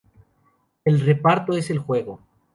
[0.83, 2.21] El reparto es el juego.